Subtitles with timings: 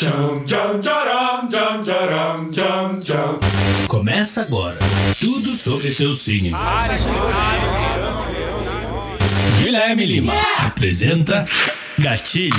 [0.00, 3.38] Tcham, tcham, tcharam, tcham, tcharam, tcham, tcham.
[3.86, 4.78] Começa agora
[5.20, 6.56] tudo sobre seu signo.
[9.62, 10.32] Guilherme Lima
[10.64, 11.46] apresenta
[11.98, 12.56] Gatilho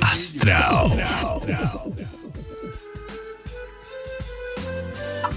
[0.00, 0.90] Astral.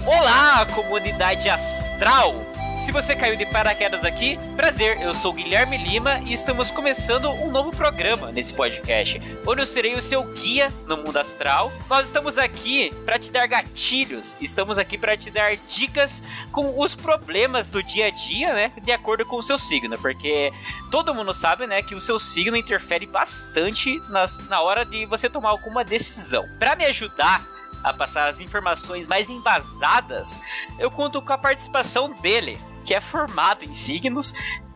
[0.06, 2.53] Olá, comunidade astral!
[2.76, 7.50] Se você caiu de paraquedas aqui, prazer, eu sou Guilherme Lima e estamos começando um
[7.50, 11.72] novo programa nesse podcast, onde eu serei o seu guia no mundo astral.
[11.88, 16.94] Nós estamos aqui para te dar gatilhos, estamos aqui para te dar dicas com os
[16.94, 20.52] problemas do dia a dia, né, de acordo com o seu signo, porque
[20.90, 25.30] todo mundo sabe, né, que o seu signo interfere bastante nas, na hora de você
[25.30, 26.44] tomar alguma decisão.
[26.58, 27.53] Para me ajudar
[27.84, 30.40] a passar as informações mais embasadas,
[30.78, 34.34] eu conto com a participação dele, que é formado em signos,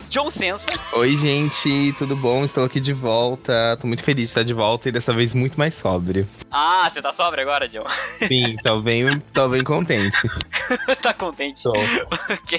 [0.08, 0.70] John Sensa.
[0.92, 2.44] Oi, gente, tudo bom?
[2.44, 3.76] Estou aqui de volta.
[3.78, 6.26] Tô muito feliz de estar de volta e dessa vez muito mais sóbrio.
[6.50, 7.84] Ah, você tá sóbrio agora, John?
[8.26, 10.16] Sim, tô bem, tô bem contente.
[11.02, 11.62] tá contente?
[11.62, 11.72] Tô.
[11.72, 12.58] Ok.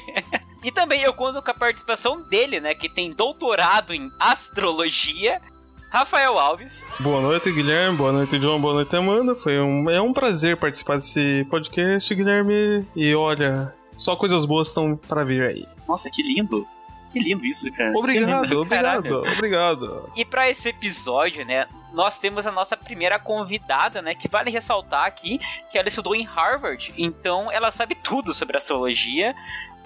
[0.64, 5.42] E também eu conto com a participação dele, né, que tem doutorado em astrologia,
[5.90, 6.88] Rafael Alves.
[7.00, 7.98] Boa noite, Guilherme.
[7.98, 8.62] Boa noite, John.
[8.62, 9.34] Boa noite, Amanda.
[9.36, 12.86] Foi um, é um prazer participar desse podcast, Guilherme.
[12.95, 15.67] E olha, só coisas boas estão para vir aí.
[15.88, 16.67] Nossa, que lindo.
[17.12, 17.92] Que lindo isso, cara.
[17.98, 19.34] Obrigado, lindo, obrigado, caraca.
[19.34, 20.10] obrigado.
[20.16, 25.06] E para esse episódio, né, nós temos a nossa primeira convidada, né, que vale ressaltar
[25.06, 25.40] aqui
[25.72, 29.34] que ela estudou em Harvard, então ela sabe tudo sobre astrologia.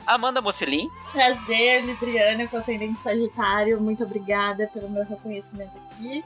[0.06, 0.90] Amanda Mocelin.
[1.12, 3.80] Prazer, Libriana, com ascendente Sagitário.
[3.80, 6.24] Muito obrigada pelo meu reconhecimento aqui.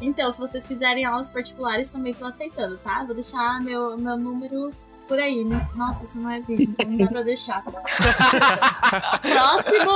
[0.00, 3.02] Então, se vocês quiserem aulas particulares, também tô aceitando, tá?
[3.04, 4.70] Vou deixar meu, meu número
[5.08, 5.42] por aí.
[5.42, 5.66] né?
[5.74, 7.64] Nossa, isso não é vídeo, então não dá pra deixar.
[9.22, 9.92] Próximo!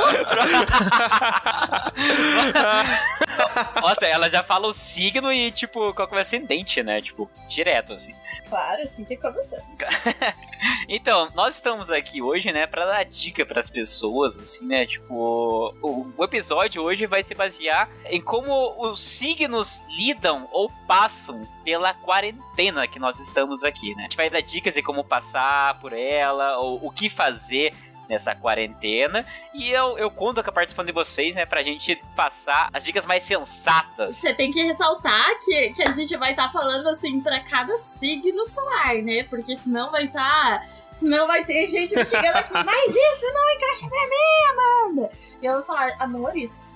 [3.80, 7.00] Nossa, ela já fala o signo e, tipo, qual que é o ascendente, né?
[7.00, 8.14] Tipo, direto, assim.
[8.52, 9.78] Claro, assim que começamos.
[10.88, 14.86] Então, nós estamos aqui hoje, né, pra dar dica pras pessoas, assim, né?
[14.86, 21.48] Tipo, o, o episódio hoje vai se basear em como os signos lidam ou passam
[21.64, 24.02] pela quarentena que nós estamos aqui, né?
[24.02, 27.74] A gente vai dar dicas de como passar por ela, ou o que fazer
[28.08, 29.24] nessa quarentena.
[29.54, 33.06] E eu, eu conto com a participação de vocês, né, pra gente passar as dicas
[33.06, 34.16] mais sensatas.
[34.16, 38.44] Você tem que ressaltar que, que a gente vai estar falando assim pra cada signo
[38.46, 39.24] solar, né?
[39.24, 40.68] Porque senão vai estar.
[40.98, 45.10] senão vai ter gente me chegando aqui, mas isso não encaixa pra mim, Amanda!
[45.40, 46.74] E eu vou falar, amores.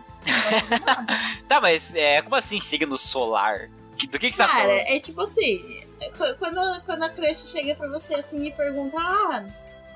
[1.49, 3.69] Tá, mas é, como assim signo solar?
[4.11, 4.69] Do que, que você tá falando?
[4.71, 9.45] é tipo assim, qu- quando, quando a crush chega pra você assim e pergunta, ah,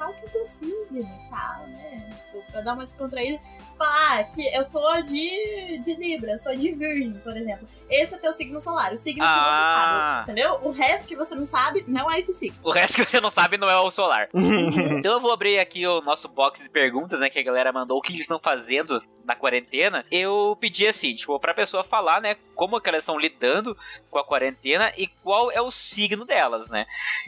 [0.01, 2.09] qual que é o teu signo e tal, né?
[2.17, 6.39] Tipo, pra dar uma descontraída, você fala, ah, que eu sou de, de Libra, eu
[6.39, 7.69] sou de Virgem, por exemplo.
[7.91, 9.29] Esse é teu signo solar, o signo Ah.
[9.29, 10.61] que você sabe, entendeu?
[10.63, 12.57] O resto que você não sabe não é esse signo.
[12.63, 14.31] O resto que você não sabe não é o solar.
[14.35, 17.29] então eu vou abrir aqui o nosso box de perguntas, né?
[17.29, 20.05] Que a galera mandou o que eles estão fazendo na quarentena.
[20.11, 22.37] Eu pedi assim, tipo, pra pessoa falar, né?
[22.55, 23.77] Como que elas estão lidando
[24.11, 26.87] com a quarentena e qual é o signo delas, né?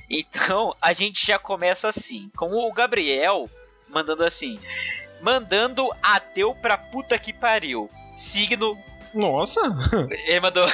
[0.09, 3.49] Então a gente já começa assim, com o Gabriel
[3.89, 4.59] mandando assim.
[5.21, 7.89] Mandando ateu pra puta que pariu.
[8.17, 8.77] Signo
[9.15, 9.61] Nossa!
[10.27, 10.69] ele mandou.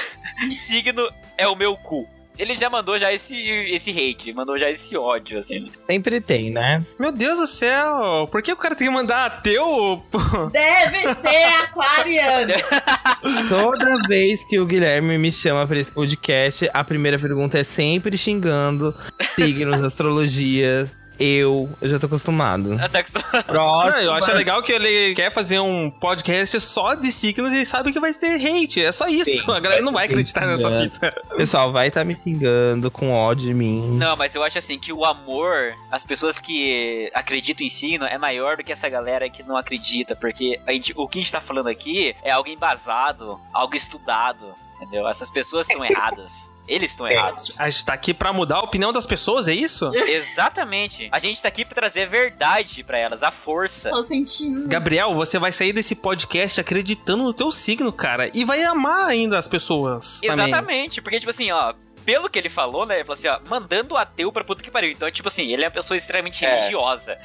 [0.57, 2.09] Signo é o meu cu.
[2.39, 5.67] Ele já mandou já esse, esse hate, mandou já esse ódio, assim.
[5.91, 6.85] Sempre tem, né?
[6.97, 8.29] Meu Deus do céu!
[8.31, 10.01] Por que o cara tem que mandar ateu?
[10.53, 12.55] Deve ser aquariano.
[13.49, 18.17] Toda vez que o Guilherme me chama pra esse podcast, a primeira pergunta é sempre
[18.17, 18.95] xingando
[19.35, 20.89] signos, astrologia.
[21.19, 22.77] Eu, eu já tô acostumado.
[22.81, 23.91] Até que Próximo.
[23.93, 27.93] Não, eu acho legal que ele quer fazer um podcast só de signos e sabe
[27.93, 28.83] que vai ter hate.
[28.85, 29.31] É só isso.
[29.31, 30.91] Sim, a galera não vai acreditar nessa xingando.
[30.93, 31.23] fita.
[31.37, 33.97] Pessoal, vai estar me xingando com ódio de mim.
[33.99, 38.17] Não, mas eu acho assim que o amor, as pessoas que acreditam em signo, é
[38.19, 40.15] maior do que essa galera que não acredita.
[40.15, 44.55] Porque a gente- o que a gente tá falando aqui é algo embasado, algo estudado.
[44.81, 45.09] Entendeu?
[45.09, 46.55] Essas pessoas estão erradas.
[46.67, 47.59] Eles estão errados.
[47.61, 49.91] A gente tá aqui pra mudar a opinião das pessoas, é isso?
[49.97, 51.09] Exatamente.
[51.13, 53.91] A gente tá aqui pra trazer a verdade pra elas, a força.
[53.91, 54.69] Tô sentindo.
[54.69, 58.31] Gabriel, você vai sair desse podcast acreditando no teu signo, cara.
[58.35, 60.21] E vai amar ainda as pessoas.
[60.21, 60.47] também.
[60.49, 61.75] Exatamente, porque, tipo assim, ó,
[62.09, 62.95] pelo que ele falou, né?
[62.95, 64.91] Ele falou assim, ó, mandando o ateu pra puta que pariu.
[64.91, 66.49] Então, tipo assim, ele é uma pessoa extremamente É.
[66.57, 67.19] religiosa.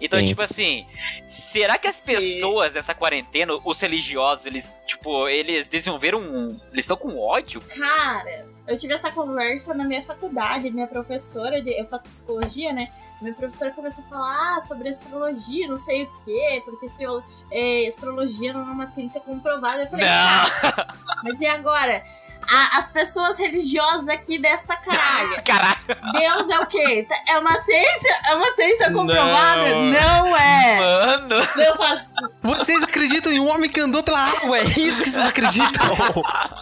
[0.00, 0.26] Então, Sim.
[0.26, 0.86] tipo assim,
[1.26, 2.14] será que as Sim.
[2.14, 6.56] pessoas nessa quarentena, os religiosos, eles, tipo, eles desenvolveram um.
[6.72, 7.60] Eles estão com ódio?
[7.62, 12.92] Cara, eu tive essa conversa na minha faculdade, minha professora, de, eu faço psicologia, né?
[13.20, 17.20] Minha professora começou a falar ah, sobre astrologia, não sei o quê, porque se eu,
[17.50, 19.82] é, astrologia não é uma ciência comprovada.
[19.82, 20.84] Eu falei, Não!
[21.24, 22.04] mas e agora?
[22.50, 25.42] A- as pessoas religiosas aqui desta caralho.
[25.44, 25.78] Caralho,
[26.12, 27.06] Deus é o quê?
[27.26, 28.16] É uma ciência?
[28.28, 29.70] É uma ciência comprovada?
[29.70, 29.84] Não.
[29.84, 30.80] Não, é.
[30.80, 31.44] mano.
[31.76, 32.00] Falo,
[32.42, 34.58] Vocês acreditam em um homem que andou pela água?
[34.58, 35.86] É isso que vocês acreditam?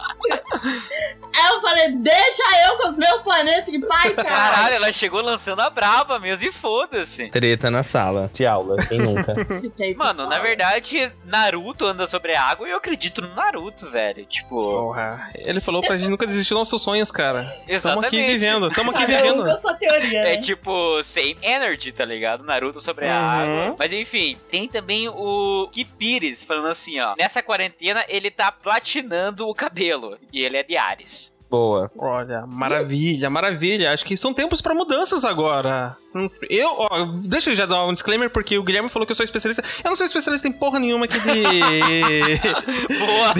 [1.55, 4.75] eu falei, deixa eu com os meus planetas em paz, Caralho, caralho.
[4.75, 7.29] ela chegou lançando a braba mesmo e foda-se.
[7.29, 9.33] Treta na sala de aula, quem nunca?
[9.61, 14.25] Fiquei Mano, na verdade, Naruto anda sobre a água e eu acredito no Naruto, velho.
[14.25, 15.31] Tipo, Porra.
[15.35, 17.43] Ele falou pra gente nunca desistir dos nossos sonhos, cara.
[17.43, 18.07] Tamo exatamente.
[18.07, 19.43] aqui vivendo, tamo aqui vivendo.
[19.43, 20.33] com a sua teoria, né?
[20.35, 22.43] É tipo, same energy, tá ligado?
[22.43, 23.23] Naruto sobre a Uhum.
[23.63, 23.75] água.
[23.79, 27.15] Mas enfim, tem também o Kipires falando assim, ó.
[27.17, 30.17] Nessa quarentena ele tá platinando o cabelo.
[30.31, 31.35] E ele é de Ares.
[31.49, 31.89] Boa.
[31.97, 33.93] Olha, maravilha, maravilha.
[33.93, 35.95] Acho que são tempos pra mudanças agora.
[36.13, 39.15] Hum, Eu, ó, deixa eu já dar um disclaimer, porque o Guilherme falou que eu
[39.15, 39.63] sou especialista.
[39.83, 41.27] Eu não sou especialista em porra nenhuma aqui de.
[42.99, 43.33] Boa!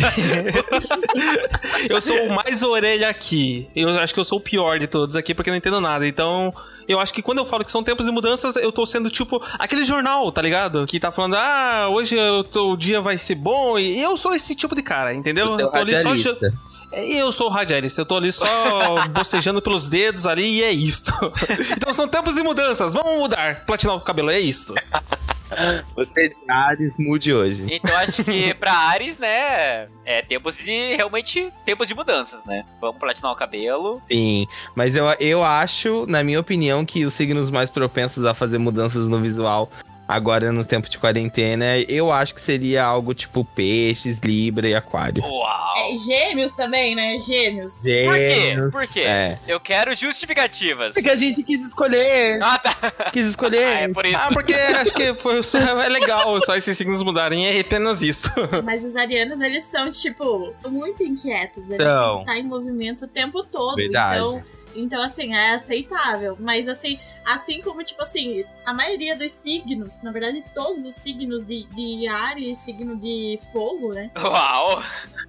[1.90, 3.70] eu sou o mais orelha aqui.
[3.76, 6.08] Eu acho que eu sou o pior de todos aqui, porque eu não entendo nada.
[6.08, 6.54] Então,
[6.88, 9.42] eu acho que quando eu falo que são tempos de mudanças, eu tô sendo tipo
[9.60, 10.86] aquele jornal, tá ligado?
[10.86, 12.16] Que tá falando, ah, hoje
[12.56, 13.78] o dia vai ser bom.
[13.78, 15.60] E eu sou esse tipo de cara, entendeu?
[15.60, 16.14] Eu tô ali só.
[16.92, 18.48] Eu sou o radialista, eu tô ali só
[19.12, 21.12] bostejando pelos dedos ali e é isto.
[21.76, 23.66] então são tempos de mudanças, vamos mudar.
[23.66, 24.74] Platinar o cabelo, é isto.
[25.96, 27.66] Você é de Ares, mude hoje.
[27.70, 32.66] Então acho que pra Ares, né, é tempos de, realmente, tempos de mudanças, né?
[32.82, 34.02] Vamos platinar o cabelo.
[34.10, 38.58] Sim, mas eu, eu acho, na minha opinião, que os signos mais propensos a fazer
[38.58, 39.70] mudanças no visual
[40.08, 45.24] agora no tempo de quarentena, eu acho que seria algo tipo peixes, libra e aquário.
[45.24, 45.68] Uau!
[45.78, 47.18] É, gêmeos também, né?
[47.20, 47.74] Gêmeos.
[47.74, 47.84] Por
[48.16, 48.40] quê?
[48.42, 49.02] Gêmeos, Por quê?
[49.02, 49.38] É.
[49.48, 50.94] Eu quero justificativas.
[50.96, 53.10] Porque a gente quis escolher, Ah, tá.
[53.12, 53.66] quis escolher.
[53.68, 54.16] Ah, é por isso.
[54.18, 55.40] Ah, porque acho que foi,
[55.86, 58.30] é legal só esses signos mudarem, é apenas isto.
[58.64, 61.70] Mas os arianos, eles são, tipo, muito inquietos.
[61.70, 62.08] Eles São.
[62.08, 63.76] têm que estar em movimento o tempo todo.
[63.76, 64.18] Verdade.
[64.20, 64.44] Então,
[64.78, 66.38] então, assim, é aceitável.
[66.40, 71.44] Mas, assim, assim como, tipo assim, a maioria dos signos, na verdade, todos os signos
[71.46, 74.12] de, de ar e signo de fogo, né?
[74.18, 74.84] Uau!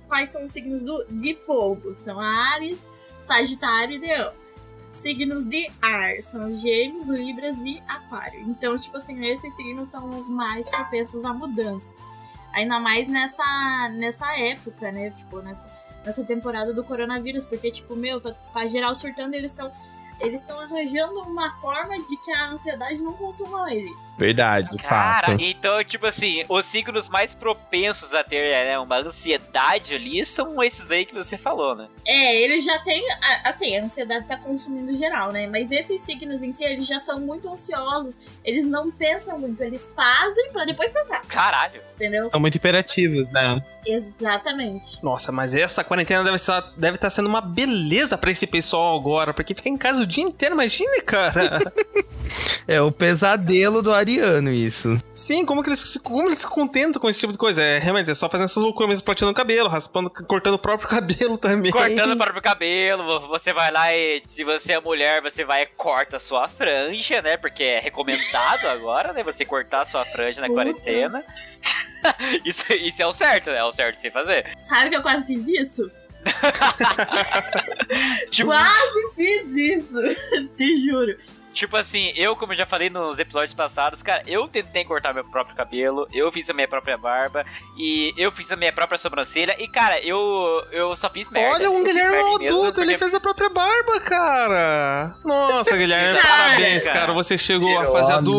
[0.07, 1.95] Quais são os signos do, de fogo?
[1.95, 2.87] São Ares,
[3.23, 4.33] Sagitário e Leão.
[4.91, 8.41] Signos de ar são Gêmeos, Libras e Aquário.
[8.49, 12.01] Então, tipo assim, esses signos são os mais propensos a mudanças.
[12.55, 15.11] Ainda mais nessa, nessa época, né?
[15.11, 15.69] Tipo, nessa,
[16.09, 17.45] nessa temporada do coronavírus.
[17.45, 19.71] Porque, tipo, meu, tá, tá geral surtando e eles estão.
[20.21, 23.99] Eles estão arranjando uma forma de que a ansiedade não consuma eles.
[24.19, 25.43] Verdade, Cara, fato.
[25.43, 30.91] então, tipo assim, os signos mais propensos a ter né, uma ansiedade ali são esses
[30.91, 31.89] aí que você falou, né?
[32.07, 33.03] É, ele já tem.
[33.11, 35.47] a- Assim, a ansiedade tá consumindo geral, né?
[35.47, 38.19] Mas esses signos em si, eles já são muito ansiosos.
[38.45, 41.81] Eles não pensam muito, eles fazem pra depois pensar, Caralho.
[41.95, 42.31] entendeu?
[42.31, 43.63] São muito imperativos, né?
[43.87, 44.99] Exatamente.
[45.03, 49.33] Nossa, mas essa quarentena deve estar deve estar sendo uma beleza pra esse pessoal agora,
[49.33, 51.73] porque fica em casa o dia inteiro, imagine, cara.
[52.69, 55.01] É o pesadelo do ariano, isso.
[55.15, 57.63] Sim, como que eles, se- como eles se contentam com esse tipo de coisa?
[57.63, 60.87] É, realmente, é só fazendo essas loucuras mesmo, platinando o cabelo, raspando, cortando o próprio
[60.91, 61.73] cabelo também.
[61.73, 65.67] Cortando o próprio cabelo, você vai lá e, se você é mulher, você vai e
[65.67, 67.39] corta a sua franja, né?
[67.39, 69.23] Porque é recomendado agora, né?
[69.25, 71.25] Você cortar a sua franja na quarentena.
[72.45, 73.57] isso, isso é o certo, né?
[73.59, 74.47] É o certo de se fazer.
[74.59, 75.91] Sabe que eu quase fiz isso?
[78.31, 79.99] Tipo, Quase fiz isso!
[80.57, 81.17] Te juro.
[81.59, 85.25] Tipo assim, eu, como eu já falei nos episódios passados, cara, eu tentei cortar meu
[85.25, 87.45] próprio cabelo, eu fiz a minha própria barba,
[87.77, 91.57] e eu fiz a minha própria sobrancelha, e cara, eu, eu só fiz merda.
[91.57, 95.17] Olha, Eu um Guilherme é mesmo, adulto, ele fez a própria barba, cara.
[95.25, 97.01] Nossa, Guilherme, parabéns, cara.
[97.01, 97.13] cara.
[97.15, 98.31] Você chegou a Virou fase amigo.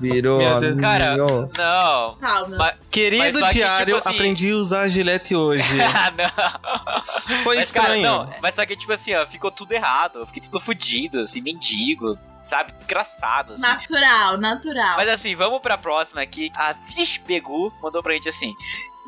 [0.00, 0.80] Virou amigo.
[0.80, 2.16] Cara, não.
[2.58, 5.62] Mas Querido só que, diário, tipo assim- aprendi a usar a gilete hoje.
[5.82, 7.42] Ah, não.
[7.42, 8.02] Foi Mas, cara, estranho.
[8.24, 10.20] não, mas só que, tipo assim, ó, ficou tudo errado.
[10.20, 12.72] Eu fiquei tudo fudido, assim, mendigo, sabe?
[12.72, 13.62] Desgraçado, assim.
[13.62, 14.96] Natural, natural.
[14.96, 16.50] Mas assim, vamos pra próxima aqui.
[16.56, 18.54] A Vish Pegu mandou pra gente assim: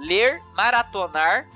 [0.05, 1.47] ler, maratonar,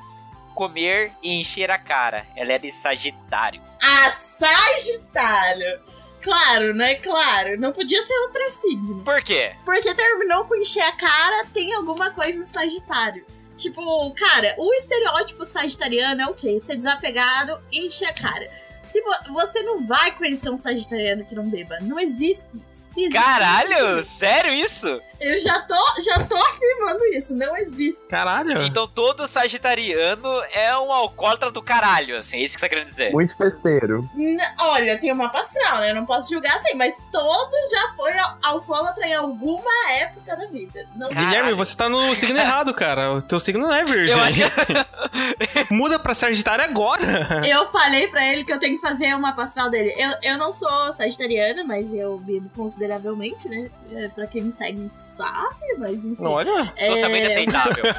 [0.55, 2.26] comer e encher a cara.
[2.37, 3.61] Ela é de Sagitário.
[3.83, 5.81] A Sagitário.
[6.26, 6.97] Claro, né?
[6.97, 7.56] Claro.
[7.56, 9.04] Não podia ser outro signo.
[9.04, 9.54] Por quê?
[9.64, 13.25] Porque terminou com encher a cara, tem alguma coisa no Sagitário.
[13.54, 13.80] Tipo,
[14.12, 16.61] cara, o estereótipo sagitariano é o quê?
[16.61, 18.50] Ser desapegado e encher a cara.
[18.87, 21.76] Se vo- você não vai conhecer um sagitariano que não beba.
[21.81, 22.49] Não existe.
[22.97, 25.00] Existe, Caralho, sério isso?
[25.21, 27.35] Eu já tô, já tô afirmando isso.
[27.37, 28.00] Não existe.
[28.09, 28.62] Caralho.
[28.62, 32.87] Então todo sagitariano é um alcoólatra do caralho, assim, é isso que você tá querendo
[32.88, 33.12] dizer.
[33.12, 34.09] Muito festeiro.
[34.14, 35.90] N- Olha, tem uma astral, né?
[35.90, 40.47] Eu não posso julgar assim, mas todo já foi al- alcoólatra em alguma época da
[40.47, 40.87] vida.
[40.97, 41.09] Não.
[41.09, 43.12] Guilherme, você tá no signo errado, cara.
[43.14, 44.16] O teu signo não é virgem.
[44.16, 45.66] Eu acho que...
[45.75, 47.43] Muda pra Sagitário agora.
[47.47, 49.92] Eu falei pra ele que eu tenho que fazer uma pastral dele.
[49.97, 53.71] Eu, eu não sou sagitariana, mas eu bebo consideravelmente, né?
[53.92, 56.25] É, Pra quem me segue sabe, mas enfim.
[56.25, 56.73] Olha.
[56.76, 57.30] Socialmente É.
[57.33, 57.85] aceitável.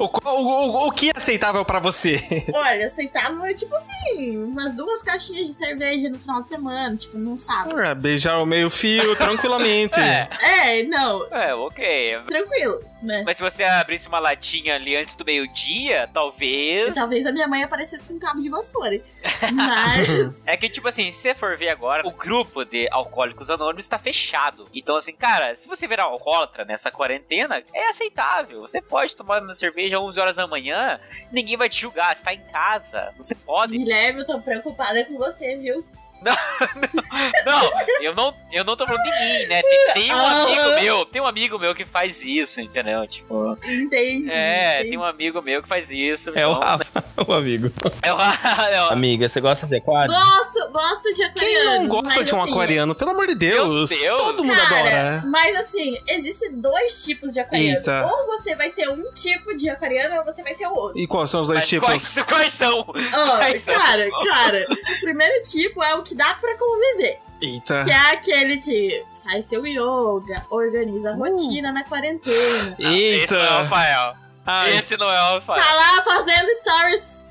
[0.00, 2.16] O, o, o, o que é aceitável pra você?
[2.52, 7.36] Olha, aceitava, tipo assim, umas duas caixinhas de cerveja no final de semana, tipo, num
[7.36, 7.78] sábado.
[7.78, 9.98] Ah, Beijar o meio fio tranquilamente.
[10.00, 10.28] É,
[10.80, 12.18] É, não, é, ok.
[12.26, 13.22] tranquilo, né?
[13.24, 16.94] Mas se você abrisse uma latinha ali antes do meio-dia, talvez.
[16.94, 19.00] Talvez a minha mãe aparecesse com um cabo de vassoura.
[19.52, 20.44] Mas.
[20.46, 23.98] É que, tipo assim, se você for ver agora, o grupo de alcoólicos anônimos tá
[23.98, 24.68] fechado.
[24.74, 28.60] Então, assim, cara, se você virar alcoólatra nessa quarentena, é aceitável.
[28.60, 31.00] Você pode tomar uma cerveja às 11 horas da manhã,
[31.32, 32.14] ninguém vai te julgar.
[32.14, 33.76] Você tá em casa, você pode.
[33.76, 35.84] Guilherme, eu tô preocupada com você, viu?
[37.46, 37.70] Não,
[38.02, 39.62] eu não, eu não tô falando de mim, né?
[39.62, 40.42] Tem, tem um Aham.
[40.44, 43.06] amigo meu, tem um amigo meu que faz isso, entendeu?
[43.06, 43.56] Tipo.
[43.64, 44.28] Entendi.
[44.30, 44.90] É, entendi.
[44.90, 46.30] tem um amigo meu que faz isso.
[46.30, 47.70] É o então- Rafa, o amigo.
[48.02, 50.12] É o é o- Amiga, você gosta de aquário?
[50.12, 51.70] Gosto, gosto de aquarianos.
[51.70, 52.94] Quem não gosta de um assim, aquariano?
[52.94, 53.90] Pelo amor de Deus.
[53.90, 54.22] Meu Deus.
[54.22, 55.22] Todo mundo Cara, adora.
[55.26, 57.76] mas assim, existem dois tipos de aquariano.
[57.76, 58.04] Eita.
[58.06, 60.98] Ou você vai ser um tipo de aquariano, ou você vai ser o outro.
[60.98, 61.86] E quais são os dois Mas tipos?
[61.88, 62.80] Quais, quais são?
[62.80, 62.92] Ó,
[63.36, 63.74] Quais são?
[63.74, 67.20] cara, cara, o primeiro tipo é o que dá pra conviver.
[67.40, 67.82] Eita.
[67.84, 72.76] Que é aquele que faz seu yoga, organiza a rotina na quarentena.
[72.78, 73.62] Esse não é o Eita.
[73.62, 74.14] Rafael.
[74.46, 75.62] Ai, Esse não é o Rafael.
[75.62, 77.26] Tá lá fazendo stories,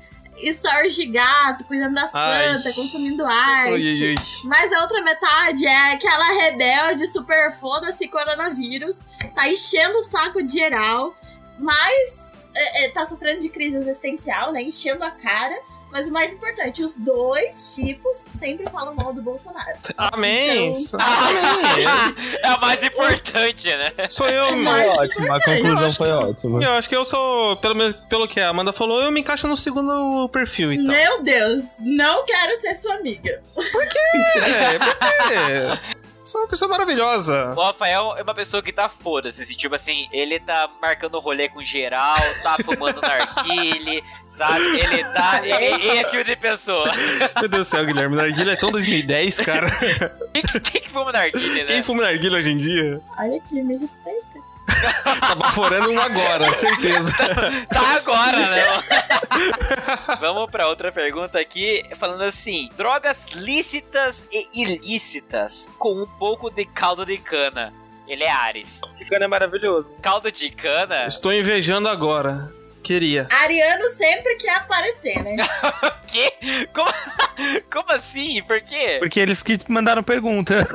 [0.52, 2.44] stories de gato, cuidando das Ai.
[2.44, 3.72] plantas, consumindo arte.
[3.72, 4.14] ui, ui, ui.
[4.44, 10.54] Mas a outra metade é aquela rebelde, super foda-se coronavírus, tá enchendo o saco de
[10.58, 11.14] geral,
[11.58, 14.62] mas é, é, tá sofrendo de crise existencial, né?
[14.62, 15.56] Enchendo a cara.
[15.94, 19.78] Mas o mais importante, os dois tipos sempre falam mal do Bolsonaro.
[19.96, 20.72] Amém.
[20.72, 21.84] Então- Amém.
[22.42, 23.92] é a mais importante, né?
[24.10, 24.88] Sou eu, mano.
[24.88, 26.64] Ótimo, a conclusão foi ótima.
[26.64, 29.46] Eu acho que eu sou, pelo menos pelo que a Amanda falou, eu me encaixo
[29.46, 30.86] no segundo perfil, então.
[30.92, 33.40] Meu Deus, não quero ser sua amiga.
[35.32, 35.78] É,
[36.34, 37.54] Sou uma pessoa maravilhosa.
[37.56, 41.48] O Rafael é uma pessoa que tá foda-se, assim, tipo assim, ele tá marcando rolê
[41.48, 44.80] com geral, tá fumando narguile, sabe?
[44.80, 45.46] Ele tá.
[45.46, 46.90] Ele, esse tipo de pessoa.
[47.38, 48.16] Meu Deus do céu, Guilherme.
[48.16, 49.70] Narguilha é tão 2010, cara.
[50.32, 51.66] Quem, quem que fuma narguile, né?
[51.66, 53.00] Quem fuma narguilha hoje em dia?
[53.16, 54.33] Olha aqui, me respeita.
[55.20, 57.12] Tá baforando um agora, certeza.
[57.68, 58.62] Tá agora, né?
[60.20, 66.64] Vamos pra outra pergunta aqui, falando assim: drogas lícitas e ilícitas com um pouco de
[66.64, 67.72] caldo de cana.
[68.06, 68.82] Ele é Ares.
[68.98, 69.90] Ficando é maravilhoso.
[70.02, 71.06] Caldo de cana?
[71.06, 72.52] Estou invejando agora.
[72.84, 73.26] Queria.
[73.30, 75.36] Ariano sempre quer aparecer, né?
[76.06, 76.66] Quê?
[76.72, 76.90] Como,
[77.72, 78.42] como assim?
[78.44, 78.98] Por quê?
[79.00, 80.68] Porque eles que mandaram pergunta.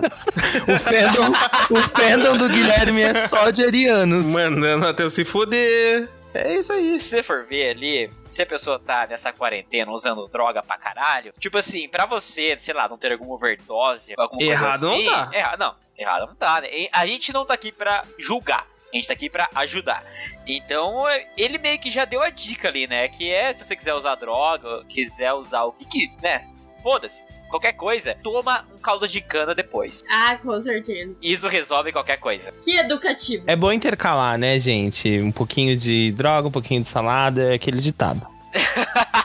[0.67, 1.31] o, fandom,
[1.69, 4.25] o fandom do Guilherme é só de arianos.
[4.25, 6.09] Mandando até eu se foder.
[6.33, 6.99] É isso aí.
[6.99, 11.33] Se você for ver ali, se a pessoa tá nessa quarentena usando droga pra caralho,
[11.39, 15.05] tipo assim, pra você, sei lá, não ter alguma overdose, alguma Errado coisa não assim,
[15.05, 15.29] tá.
[15.33, 16.69] Errado, não, errado não tá, né?
[16.91, 20.03] A gente não tá aqui pra julgar, a gente tá aqui pra ajudar.
[20.47, 23.07] Então, é, ele meio que já deu a dica ali, né?
[23.07, 26.45] Que é, se você quiser usar droga, quiser usar o que que, né?
[26.81, 30.03] Foda-se, qualquer coisa, toma um caldo de cana depois.
[30.09, 31.13] Ah, com certeza.
[31.21, 32.51] Isso resolve qualquer coisa.
[32.63, 33.43] Que educativo.
[33.47, 35.19] É bom intercalar, né, gente?
[35.19, 38.25] Um pouquinho de droga, um pouquinho de salada, é aquele ditado.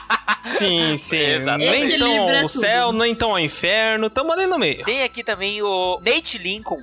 [0.45, 1.17] Sim, sim.
[1.17, 1.97] Exatamente.
[1.97, 2.49] Nem tão tudo.
[2.49, 4.11] céu, nem tão ao inferno.
[4.11, 4.85] Tamo ali no meio.
[4.85, 6.81] Tem aqui também o Nate Lincoln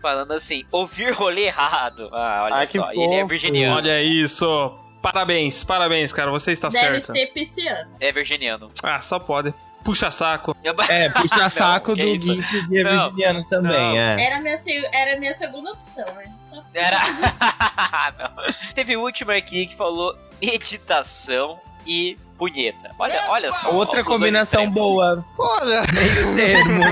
[0.00, 2.08] falando assim: ouvir rolê errado.
[2.12, 3.76] Ah, olha Ai, que só, ele é virginiano.
[3.76, 4.78] Olha isso.
[5.02, 6.30] Parabéns, parabéns, cara.
[6.30, 7.12] Você está Deve certa.
[7.12, 7.90] ser pisciano.
[8.00, 8.70] É virginiano.
[8.82, 9.54] Ah, só pode.
[9.84, 10.56] Puxa saco.
[10.88, 12.34] É, puxa Não, saco do isso?
[12.34, 13.96] Gui é Não, virginiano também, não.
[13.96, 14.22] é.
[14.22, 14.58] Era a minha,
[14.92, 16.30] era minha segunda opção, né?
[16.50, 16.98] Só Era.
[18.18, 18.74] Não.
[18.74, 22.94] Teve o último aqui que falou meditação e punheta.
[22.98, 23.74] Olha, olha só.
[23.74, 25.82] Outra combinação boa, Olha.
[25.92, 26.82] meio termo.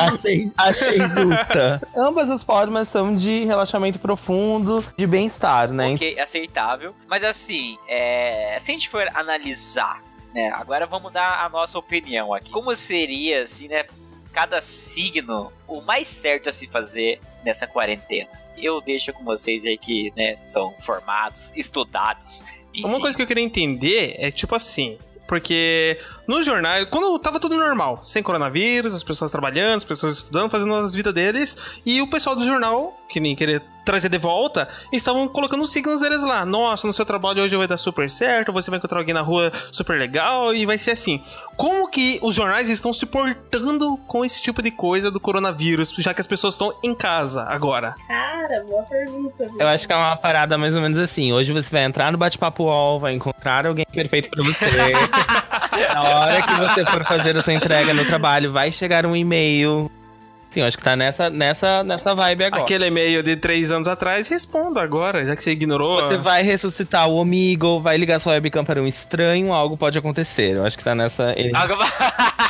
[0.00, 1.80] achei, achei justa.
[1.96, 5.94] Ambas as formas são de relaxamento profundo, de bem-estar, né?
[5.94, 6.94] Ok, aceitável.
[7.08, 10.00] Mas assim, é, se a gente for analisar,
[10.34, 10.52] né?
[10.54, 12.50] Agora vamos dar a nossa opinião aqui.
[12.50, 13.86] Como seria, assim, né?
[14.32, 18.28] Cada signo, o mais certo a se fazer nessa quarentena.
[18.56, 22.44] Eu deixo com vocês aí que, né, são formados, estudados.
[22.82, 24.98] Uma coisa que eu queria entender é tipo assim.
[25.26, 30.50] porque no jornal, quando tava tudo normal, sem coronavírus, as pessoas trabalhando, as pessoas estudando,
[30.50, 34.68] fazendo as vidas deles, e o pessoal do jornal, que nem querer trazer de volta,
[34.90, 36.44] estavam colocando os signos deles lá.
[36.44, 39.52] Nossa, no seu trabalho hoje vai dar super certo, você vai encontrar alguém na rua
[39.70, 41.22] super legal e vai ser assim.
[41.56, 46.12] Como que os jornais estão se portando com esse tipo de coisa do coronavírus, já
[46.12, 47.94] que as pessoas estão em casa agora?
[48.08, 49.46] Cara, boa pergunta.
[49.46, 49.60] viu?
[49.60, 51.32] Eu acho que é uma parada mais ou menos assim.
[51.32, 54.64] Hoje você vai entrar no bate-papo UOL, vai encontrar alguém perfeito pra você.
[55.94, 59.88] Na hora que você for fazer a sua entrega no trabalho, vai chegar um e-mail.
[60.54, 62.62] Sim, eu acho que tá nessa, nessa, nessa vibe agora.
[62.62, 66.00] Aquele e-mail de três anos atrás, respondo agora, já que você ignorou.
[66.00, 70.54] Você vai ressuscitar o amigo, vai ligar sua webcam para um estranho, algo pode acontecer.
[70.54, 71.34] Eu acho que tá nessa.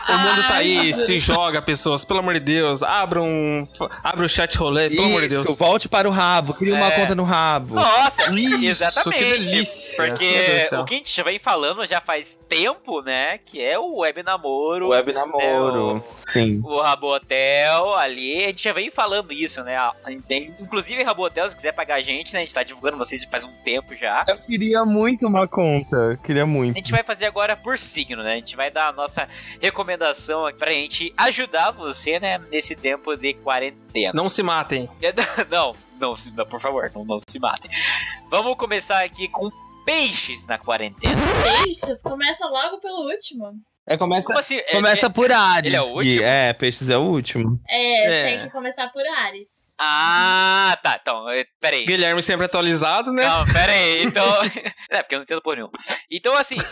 [0.07, 2.83] O mundo tá aí, se joga, pessoas, pelo amor de Deus.
[2.83, 3.67] Abra um.
[4.03, 5.45] Abra o chat rolê, pelo amor de Deus.
[5.45, 6.91] Isso, volte para o rabo, crie uma É.
[6.91, 7.75] conta no rabo.
[7.77, 9.19] Nossa, Isso, exatamente.
[9.25, 10.05] que delícia.
[10.07, 13.39] Porque o que a gente já vem falando já faz tempo, né?
[13.47, 14.89] Que é o web namoro.
[14.89, 16.05] Web namoro.
[16.29, 16.61] Sim.
[16.63, 19.77] O Rabotel ali, a gente já vem falando isso, né?
[19.77, 22.41] A- a Inclusive, Rabotel, se quiser pagar a gente, né?
[22.41, 24.25] A gente tá divulgando vocês faz um tempo já.
[24.29, 26.19] Eu queria muito uma conta.
[26.25, 26.77] Queria A muito.
[26.77, 28.33] gente vai fazer agora por signo, né?
[28.33, 29.29] A gente vai dar a nossa
[29.61, 32.39] recomendação aqui pra gente ajudar você, né?
[32.51, 34.13] Nesse tempo de quarentena.
[34.15, 34.89] Não se matem.
[35.51, 37.71] Não, não, se- não, por favor, não, não se matem.
[38.31, 39.49] Vamos começar aqui com
[39.85, 41.15] peixes na quarentena.
[41.63, 43.53] Peixes, começa logo pelo último.
[43.87, 44.57] É, começa, Como assim?
[44.57, 45.67] É- começa é- por Ares.
[45.67, 46.23] ele é o último?
[46.25, 47.61] É, peixes é o último.
[47.69, 48.25] É, É.
[48.25, 49.75] tem que começar por Ares.
[49.79, 50.99] Ah, tá.
[51.01, 51.85] Então, eh, peraí.
[51.85, 53.27] Guilherme sempre atualizado, né?
[53.29, 54.25] Não, pera aí, então...
[54.91, 55.71] é, porque eu não entendo por nenhum.
[56.11, 56.57] Então, assim...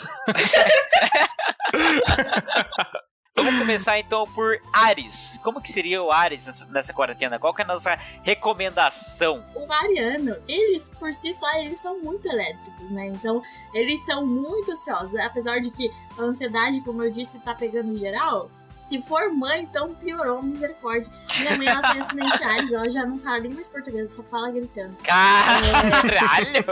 [3.34, 5.40] Vamos começar, então, por Ares.
[5.42, 7.38] Como que seria o Ares nessa, nessa quarentena?
[7.38, 9.42] Qual que é a nossa recomendação?
[9.54, 13.06] O ariano, eles por si só, eles são muito elétricos, né?
[13.06, 15.14] Então, eles são muito ansiosos.
[15.16, 18.50] Apesar de que a ansiedade, como eu disse, tá pegando geral.
[18.82, 21.10] Se for mãe, então piorou, misericórdia.
[21.38, 24.50] Minha mãe, ela tem acidente Ares, ela já não fala nem mais português, só fala
[24.50, 24.96] gritando.
[25.02, 26.64] Caralho!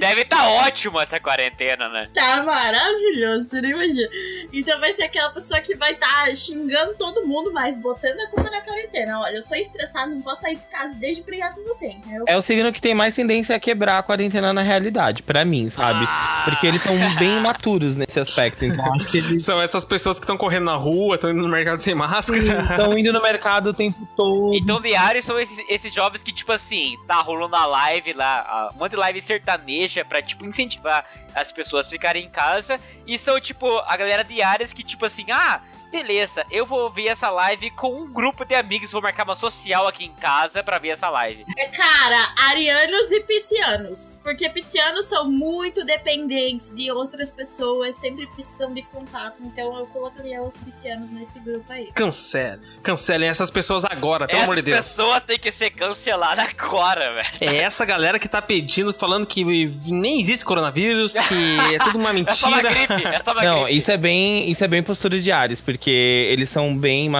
[0.00, 2.08] Deve estar tá ótimo essa quarentena, né?
[2.14, 4.08] Tá maravilhoso, você não imagina.
[4.52, 8.50] Então vai ser aquela pessoa que vai estar xingando todo mundo, mas botando a culpa
[8.50, 9.20] na quarentena.
[9.20, 12.24] Olha, eu tô estressado, não posso sair de casa desde brigar com você, entendeu?
[12.26, 15.70] É o signo que tem mais tendência a quebrar a quarentena na realidade, pra mim,
[15.70, 16.06] sabe?
[16.44, 18.64] Porque eles são bem imaturos nesse aspecto.
[18.64, 21.48] Então acho que eles São essas pessoas que estão correndo na rua, estão indo no
[21.48, 22.38] mercado sem máscara.
[22.70, 24.54] estão indo no mercado o tempo todo.
[24.54, 28.70] Então, de Ares são esses, esses jovens que, tipo assim, tá rolando a live lá,
[28.74, 32.80] um monte de live sertaneja pra, tipo, incentivar as pessoas a ficarem em casa.
[33.06, 35.60] E são, tipo, a galera de Ares que, tipo assim, ah,
[36.04, 39.86] beleza, eu vou ver essa live com um grupo de amigos, vou marcar uma social
[39.86, 41.44] aqui em casa pra ver essa live.
[41.56, 44.18] É, cara, arianos e piscianos.
[44.22, 49.36] Porque piscianos são muito dependentes de outras pessoas, sempre precisam de contato.
[49.40, 51.92] Então eu colocaria os piscianos nesse grupo aí.
[51.94, 52.60] Cancele.
[52.82, 54.78] Cancelem essas pessoas agora, pelo amor de Essas Deus.
[54.80, 57.28] pessoas têm que ser canceladas agora, velho.
[57.40, 62.10] É essa galera que tá pedindo, falando que nem existe coronavírus, que é tudo uma
[62.24, 62.86] É só uma mentira.
[62.86, 63.78] gripe, é só uma Não, gripe.
[63.78, 67.10] isso é bem, isso é bem postura de Ares, porque eles são bem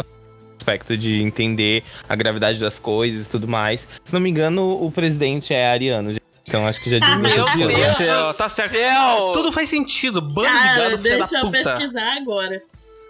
[0.58, 3.86] aspecto de entender a gravidade das coisas e tudo mais.
[4.04, 6.14] Se não me engano, o presidente é ariano.
[6.46, 8.72] Então acho que já diz Meu Deus do céu, tá certo.
[8.72, 9.32] céu.
[9.32, 10.20] Tudo faz sentido.
[10.20, 11.74] Bando de Cara, gado, filha da deixa eu puta.
[11.76, 12.62] pesquisar agora.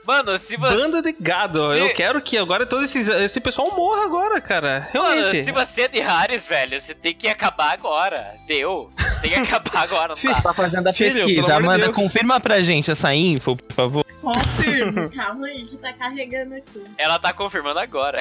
[0.07, 0.75] Mano, se você...
[0.77, 1.59] Banda de gado.
[1.73, 4.87] Se- Eu quero que agora todo esse, esse pessoal morra agora, cara.
[4.95, 5.43] Mano, Realmente.
[5.45, 8.35] se você é de Ares, velho, você tem que acabar agora.
[8.47, 8.91] Deu.
[9.23, 10.43] Tem que acabar agora, não Filho, dá.
[10.43, 11.43] Tá fazendo a Filho, pesquisa.
[11.47, 11.97] de Amanda, Deus.
[11.97, 14.05] confirma pra gente essa info, por favor.
[14.25, 15.11] Confirmo.
[15.15, 16.83] Calma aí que tá carregando aqui.
[16.99, 18.19] Ela tá confirmando agora.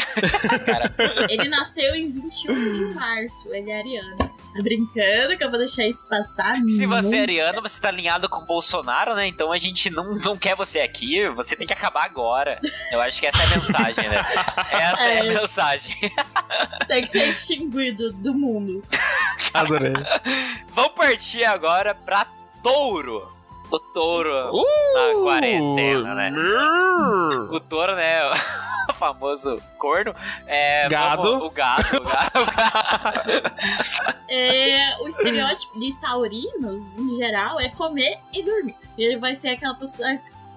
[1.30, 3.54] Ele nasceu em 21 de março.
[3.54, 4.18] Ele é ariano.
[4.18, 6.56] Tá brincando que eu vou deixar isso passar?
[6.68, 9.26] Se você é ariano, você tá alinhado com o Bolsonaro, né?
[9.26, 12.60] Então a gente não, não quer você aqui, você tem que acabar agora.
[12.92, 14.20] Eu acho que essa é a mensagem, né?
[14.70, 15.34] Essa é, a É.
[15.34, 15.96] mensagem.
[16.88, 18.84] Tem que ser extinguido do mundo.
[19.54, 19.94] Adorei.
[20.70, 22.28] Vamos partir agora pra
[22.62, 23.33] touro.
[23.76, 24.30] O touro
[24.94, 26.32] na quarentena, né?
[27.52, 28.20] O touro, né?
[28.90, 30.14] O famoso corno.
[30.46, 31.24] É, Gado.
[31.24, 31.84] vamos- o gado.
[31.98, 33.54] O gado.
[34.28, 38.76] É, o estereótipo de taurinos, em geral, é comer e dormir.
[38.98, 40.10] Ele vai ser aquela pessoa.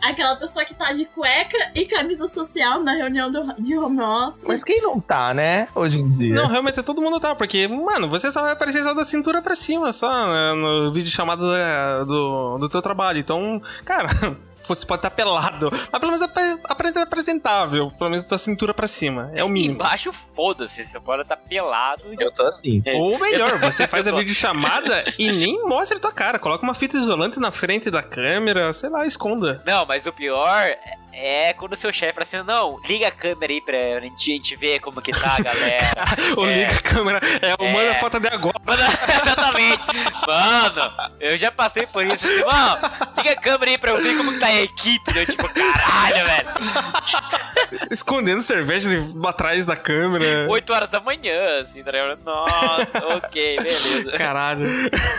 [0.05, 4.45] Aquela pessoa que tá de cueca e camisa social na reunião do- de home office.
[4.47, 5.67] Mas quem não tá, né?
[5.75, 6.35] Hoje em dia.
[6.35, 9.55] Não, realmente todo mundo tá, porque, mano, você só vai aparecer só da cintura pra
[9.57, 13.19] cima, só né, no vídeo chamado da- do, do teu trabalho.
[13.19, 14.09] Então, cara,
[14.67, 16.23] você pode estar pelado, mas pelo menos
[16.65, 19.31] aparenta apresentável, pelo menos da cintura pra cima.
[19.35, 19.75] É o mínimo.
[19.75, 22.03] Embaixo, foda-se, você pode estar pelado.
[22.19, 22.83] Eu tô assim.
[22.85, 22.95] É.
[22.95, 26.39] Ou melhor, você faz a videochamada e nem mostra a tua cara.
[26.39, 29.63] Coloca uma fita isolante na frente da câmera, sei lá, esconda.
[29.67, 30.67] Não, mas o pior
[31.19, 34.35] é quando o seu chefe fala assim, não, liga a câmera aí pra gente, a
[34.35, 35.87] gente ver como que tá, galera.
[36.37, 36.55] Ou É.
[36.55, 37.73] liga a câmera, é, É.
[37.73, 38.57] manda a foto de agora.
[38.65, 38.83] Mano,
[39.25, 39.87] exatamente.
[40.27, 42.25] Mano, eu já passei por isso.
[42.27, 42.79] Assim, mano,
[43.17, 45.17] liga a câmera aí pra eu ver como que tá a equipe.
[45.19, 46.49] Eu, tipo, caralho, velho.
[47.91, 50.47] Escondendo cerveja de- atrás da câmera.
[50.49, 52.23] 8 horas da manhã, assim, tá ligado?
[52.25, 54.13] Nossa, ok, beleza.
[54.19, 54.67] Caralho.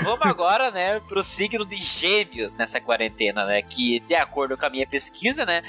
[0.03, 3.61] Vamos agora, né, pro signo de gêmeos nessa quarentena, né?
[3.61, 5.61] Que, de acordo com a minha pesquisa, né?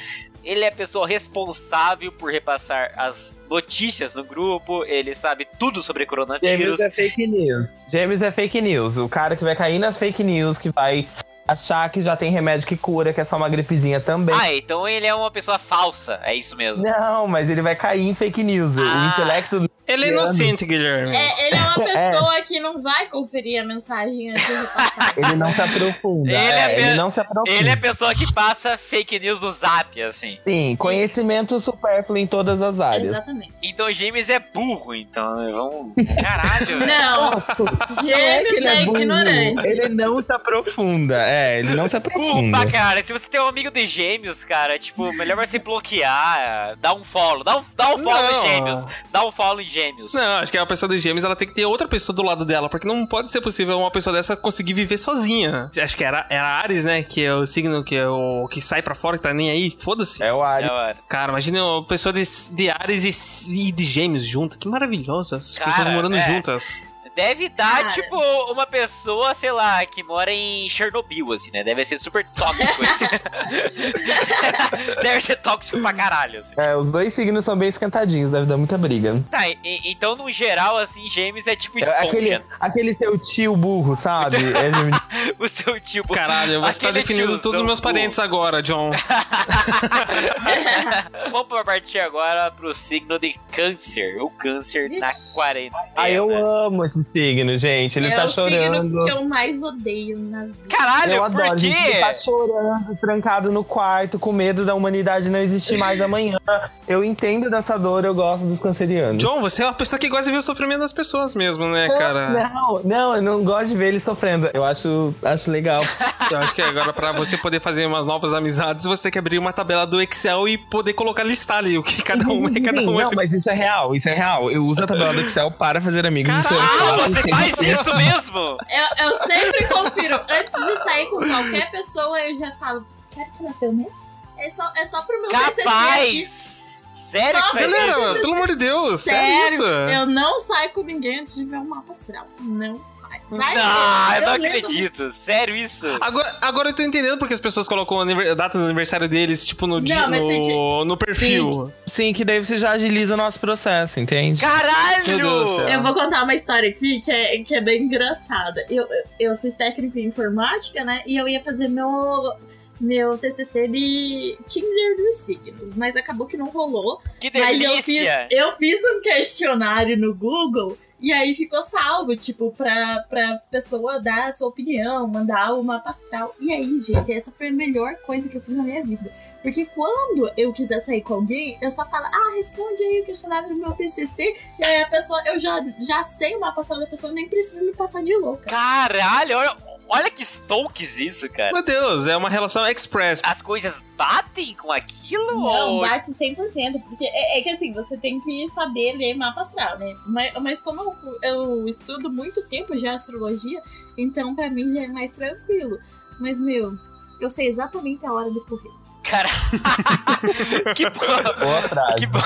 [0.45, 6.07] Ele é a pessoa responsável por repassar as notícias no grupo, ele sabe tudo sobre
[6.07, 6.59] coronavírus.
[6.59, 7.71] Gêmeos é fake news.
[7.91, 8.97] Gêmeos é fake news.
[8.97, 11.07] O cara que vai cair nas fake news, que vai
[11.49, 14.35] achar que já tem remédio que cura, que é só uma gripezinha também.
[14.39, 16.85] Ah, então ele é uma pessoa falsa, é isso mesmo.
[16.85, 18.77] Não, mas ele vai cair em fake news.
[18.77, 18.83] Ah.
[18.83, 19.71] O intelecto.
[19.89, 21.17] Ele é inocente, Guilherme.
[21.17, 25.15] É, ele é uma pessoa que não vai conferir a mensagem antes de passar.
[25.17, 26.31] Ele não se aprofunda.
[26.31, 27.51] Ele é é, pe- ele não se aprofunda.
[27.51, 30.39] Ele é a pessoa que passa fake news no zap, assim.
[30.45, 33.09] Sim, conhecimento supérfluo em todas as áreas.
[33.15, 33.53] Exatamente.
[33.63, 35.35] Então Gêmeos é burro, então.
[35.35, 35.93] Vamos.
[36.23, 36.79] Caralho.
[36.87, 39.67] Não, Não é que gêmeos ele é, burro, ignorante.
[39.67, 41.17] Ele não se aprofunda.
[41.27, 42.59] É, ele não se Burro aprofunda.
[42.59, 43.03] pra cara.
[43.03, 46.77] Se você tem um amigo de gêmeos, cara, tipo, melhor vai se bloquear.
[46.79, 47.43] Dá um follow.
[47.45, 48.45] Dá um, dá um follow Não.
[48.45, 48.85] em gêmeos.
[49.11, 49.78] Dá um follow em gêmeos.
[50.15, 52.45] Não, acho que a pessoa de gêmeos ela tem que ter outra pessoa do lado
[52.45, 55.71] dela, porque não pode ser possível uma pessoa dessa conseguir viver sozinha.
[55.81, 57.03] Acho que era, era Ares, né?
[57.03, 59.77] Que é o signo que, é o, que sai pra fora, que tá nem aí,
[59.79, 60.23] foda-se.
[60.23, 60.71] É o Ares.
[60.71, 60.99] É, mano.
[61.09, 64.59] Cara, imagina uma pessoa de, de Ares e, e de gêmeos junto.
[64.59, 65.37] Que maravilhosa.
[65.37, 66.21] As Cara, pessoas morando é.
[66.27, 66.83] juntas.
[67.19, 67.89] Deve dar, Cara.
[67.89, 68.17] tipo,
[68.53, 71.65] uma pessoa, sei lá, que mora em Chernobyl, assim, né?
[71.65, 73.07] Deve ser super tóxico, assim.
[75.03, 76.55] Deve ser tóxico pra caralho, assim.
[76.57, 79.21] É, os dois signos são bem esquentadinhos, deve dar muita briga.
[79.29, 79.59] Tá, e-
[79.91, 82.05] então, no geral, assim, gêmeos é tipo É esponja.
[82.07, 84.37] Aquele, aquele seu tio burro, sabe?
[84.59, 85.35] É.
[85.39, 86.13] O seu tipo.
[86.15, 87.95] Caralho, você tá Aquele definindo tiozão todos os meus burro.
[87.95, 88.91] parentes agora, John.
[91.33, 94.21] Vamos pra partir agora pro signo de câncer.
[94.23, 95.35] O câncer na Ixi.
[95.35, 95.83] quarentena.
[95.97, 97.99] Ah, eu amo esse signo, gente.
[97.99, 100.55] Ele é tá o signo que eu mais odeio na vida.
[100.69, 101.67] Caralho, Eu por adoro, quê?
[101.67, 106.39] Ele tá chorando, trancado no quarto, com medo da humanidade não existir mais amanhã.
[106.87, 109.23] Eu entendo dessa dor, eu gosto dos cancerianos.
[109.23, 111.89] John, você é uma pessoa que gosta de ver o sofrimento das pessoas mesmo, né,
[111.97, 112.29] cara?
[112.59, 114.51] Não, não, eu não gosto de ver ele sofrendo.
[114.53, 115.83] Eu acho, acho legal.
[116.31, 119.39] Eu acho que agora pra você poder fazer umas novas amizades, você tem que abrir
[119.39, 122.81] uma tabela do Excel e poder colocar listar ali o que cada um é, cada
[122.81, 123.05] Sim, um é.
[123.05, 124.51] não, mas isso é real, isso é real.
[124.51, 126.31] Eu uso a tabela do Excel para fazer amigos.
[126.35, 128.59] Ah, faço você faz isso mesmo?
[128.69, 130.21] Eu, eu sempre confiro.
[130.29, 134.09] Antes de sair com qualquer pessoa, eu já falo: Cara, você nasceu mesmo?
[134.37, 135.63] É só, é só pro meu TCC aqui.
[135.65, 136.68] Capaz!
[137.11, 138.15] Sério Só que faz Galera, isso?
[138.15, 139.63] pelo amor de Deus, sério Sério, isso?
[139.65, 142.27] eu não saio com ninguém antes de ver um mapa astral.
[142.41, 143.23] Não saio.
[143.31, 145.13] Vai Não, eu não acredito.
[145.13, 145.87] Sério isso?
[146.01, 149.67] Agora, agora eu tô entendendo porque as pessoas colocam a data do aniversário deles, tipo,
[149.67, 151.73] no, Não, mas tem no, no perfil.
[151.87, 154.43] Sim, que daí você já agiliza o nosso processo, entende?
[154.43, 155.49] Meu Deus do Caralho!
[155.49, 155.69] céu.
[155.69, 158.65] Eu vou contar uma história aqui que é, que é bem engraçada.
[158.71, 158.85] Eu,
[159.19, 161.03] eu, eu fiz técnico em informática, né?
[161.07, 162.33] E eu ia fazer meu,
[162.81, 165.75] meu TCC de Tinder dos signos.
[165.75, 167.01] Mas acabou que não rolou.
[167.21, 168.29] Que Mas eu fiz, delícia!
[168.31, 174.29] eu fiz um questionário no Google e aí ficou salvo, tipo, pra, pra pessoa dar
[174.29, 176.35] a sua opinião, mandar o mapa astral.
[176.41, 179.13] E aí, gente, essa foi a melhor coisa que eu fiz na minha vida.
[179.41, 183.49] Porque quando eu quiser sair com alguém, eu só falo, ah, responde aí o questionário
[183.49, 184.35] do meu TCC.
[184.59, 187.65] E aí a pessoa, eu já, já sei o mapa astral da pessoa, nem preciso
[187.65, 188.51] me passar de louca.
[188.51, 189.57] Caralho, olha,
[189.89, 191.53] olha que stalks isso, cara.
[191.53, 193.21] Meu Deus, é uma relação express.
[193.25, 195.27] As coisas batem com aquilo?
[195.27, 195.81] Não, ou...
[195.81, 199.95] bate 100%, porque é, é que assim, você tem que saber ler mapa astral, né?
[200.07, 203.61] Mas, mas como eu, eu estudo muito tempo já astrologia,
[203.97, 205.79] então pra mim já é mais tranquilo.
[206.21, 206.77] Mas, meu,
[207.21, 208.88] eu sei exatamente a hora do correr.
[209.09, 209.29] Cara...
[210.75, 211.33] que porra...
[211.35, 211.95] Boa frase.
[211.97, 212.19] Que bo-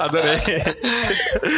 [0.00, 0.38] Adorei.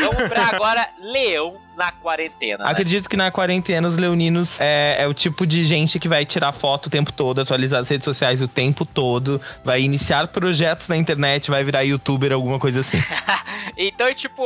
[0.02, 2.64] Vamos pra agora, Leão na quarentena.
[2.64, 2.70] né?
[2.70, 6.52] Acredito que na quarentena os leoninos é, é o tipo de gente que vai tirar
[6.52, 10.96] foto o tempo todo, atualizar as redes sociais o tempo todo, vai iniciar projetos na
[10.96, 12.98] internet, vai virar youtuber, alguma coisa assim.
[13.76, 14.42] Então, tipo,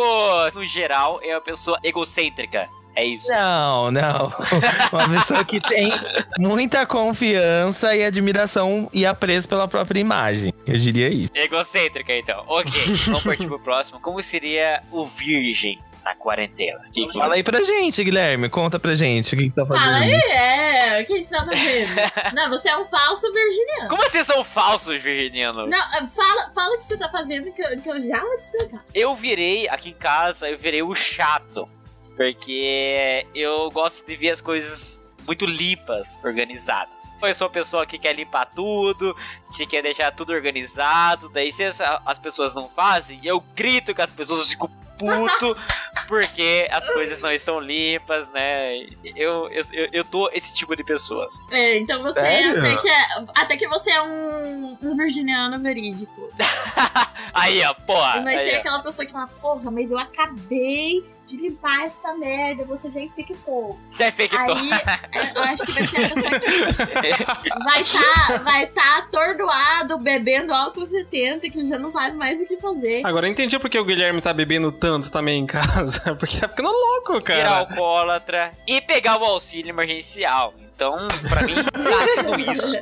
[0.54, 2.68] no geral, é uma pessoa egocêntrica.
[2.96, 3.30] É isso.
[3.32, 4.32] Não, não.
[4.92, 5.90] Uma pessoa que tem
[6.38, 10.52] muita confiança e admiração e apreço pela própria imagem.
[10.66, 11.32] Eu diria isso.
[11.34, 12.44] Egocêntrica, então.
[12.46, 12.72] Ok,
[13.06, 14.00] vamos partir pro próximo.
[14.00, 16.80] Como seria o virgem na quarentena?
[16.92, 18.48] Que que Fala aí pra gente, Guilherme.
[18.48, 19.84] Conta pra gente o que, que tá fazendo.
[19.84, 21.02] Fala aí, é.
[21.02, 21.88] O que você tá fazendo?
[22.34, 23.88] Não, você é um falso virginiano.
[23.88, 25.66] Como vocês são falsos, virginiano?
[25.66, 28.36] Não, é, fala, fala o que você tá fazendo que eu, que eu já vou
[28.36, 28.84] te explicar.
[28.94, 31.68] Eu virei, aqui em casa, eu virei o chato.
[32.16, 37.14] Porque eu gosto de ver as coisas muito limpas, organizadas.
[37.22, 39.16] Eu sou a pessoa que quer limpar tudo,
[39.56, 41.28] que quer deixar tudo organizado.
[41.30, 45.56] Daí, se as, as pessoas não fazem, eu grito com as pessoas, eu fico puto.
[46.06, 48.76] Porque as coisas não estão limpas, né?
[49.16, 51.32] Eu, eu, eu, eu tô esse tipo de pessoas.
[51.50, 52.60] É, então você Sério?
[52.60, 53.04] até que, é,
[53.36, 56.28] até que você é um, um virginiano verídico.
[57.32, 58.20] Aí, ó, porra.
[58.20, 62.14] Mas aí, você é aquela pessoa que fala, porra, mas eu acabei de limpar essa
[62.16, 63.78] merda, você já infectou.
[63.92, 64.38] Já infectou.
[64.38, 64.70] Aí
[65.12, 70.52] é, eu acho que vai ser a pessoa que vai estar vai tá atordoado, bebendo
[70.52, 73.04] álcool 70, que já não sabe mais o que fazer.
[73.04, 76.14] Agora eu entendi porque o Guilherme tá bebendo tanto também em casa.
[76.16, 77.50] Porque tá ficando louco, virar cara.
[77.58, 80.54] alcoólatra e pegar o auxílio emergencial.
[80.74, 82.76] Então, pra mim, tá sendo isso.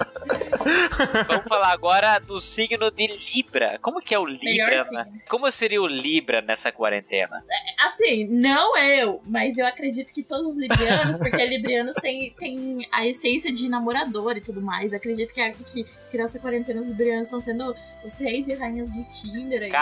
[1.26, 3.78] Vamos falar agora do signo de Libra.
[3.82, 4.84] Como que é o Libra?
[4.92, 5.06] né?
[5.28, 7.44] Como seria o Libra nessa quarentena?
[7.84, 13.06] Assim, não eu, mas eu acredito que todos os librianos, porque librianos têm, têm a
[13.06, 14.92] essência de namorador e tudo mais.
[14.94, 17.74] Acredito que, a, que que nessa quarentena os librianos estão sendo
[18.04, 19.70] os reis e rainhas do Tinder aí.
[19.70, 19.80] Mas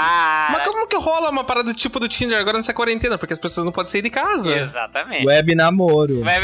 [0.58, 3.16] Cara, como que rola uma parada tipo do Tinder agora nessa quarentena?
[3.18, 4.54] Porque as pessoas não podem sair de casa.
[4.56, 5.26] exatamente.
[5.26, 6.22] Web namoro.
[6.22, 6.40] Vai-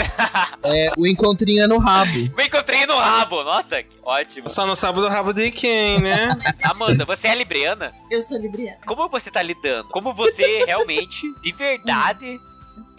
[0.65, 2.13] É, o encontrinho é no rabo.
[2.37, 3.43] Me encontrei no rabo.
[3.45, 4.49] Nossa, ótimo.
[4.49, 6.37] Só não sabe do rabo de quem, né?
[6.63, 7.93] Amanda, você é libriana?
[8.11, 8.79] Eu sou libriana.
[8.87, 9.89] Como você tá lidando?
[9.89, 12.39] Como você realmente, de verdade,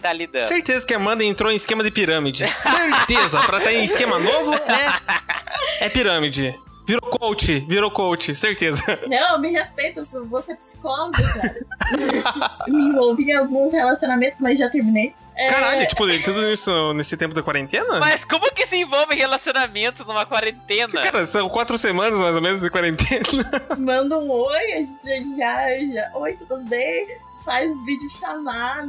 [0.00, 0.44] tá lidando?
[0.44, 2.46] Certeza que a Amanda entrou em esquema de pirâmide.
[2.48, 3.40] Certeza.
[3.40, 6.58] pra estar em esquema novo, é, é pirâmide.
[6.88, 8.82] Virou coach, virou coach, certeza.
[9.06, 12.64] Não, me respeita, eu vou ser psicóloga, cara.
[12.66, 15.14] me envolvi em alguns relacionamentos, mas já terminei.
[15.38, 18.00] É, Caralho, tipo, tudo isso nesse tempo da quarentena?
[18.00, 21.00] Mas como que se envolve relacionamento numa quarentena?
[21.00, 23.24] Cara, são quatro semanas mais ou menos de quarentena.
[23.78, 26.10] Manda um oi, a gente já, já.
[26.14, 27.06] Oi, tudo bem?
[27.48, 28.86] Faz vídeo chamada.